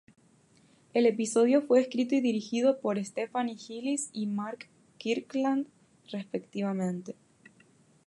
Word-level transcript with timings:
El 0.95 1.05
episodio 1.05 1.61
fue 1.61 1.79
escrito 1.79 2.15
y 2.15 2.21
dirigido 2.21 2.79
por 2.79 2.97
Stephanie 3.05 3.55
Gillis 3.55 4.09
y 4.13 4.25
Mark 4.25 4.65
Kirkland 4.97 5.67
respectivamente. 6.11 7.15